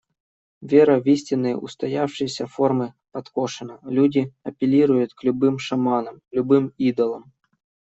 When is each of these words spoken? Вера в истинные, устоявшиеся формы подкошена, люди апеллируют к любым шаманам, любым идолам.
Вера 0.61 0.99
в 0.99 1.05
истинные, 1.05 1.55
устоявшиеся 1.55 2.47
формы 2.47 2.95
подкошена, 3.11 3.77
люди 3.83 4.33
апеллируют 4.41 5.13
к 5.13 5.23
любым 5.23 5.59
шаманам, 5.59 6.21
любым 6.31 6.73
идолам. 6.79 7.31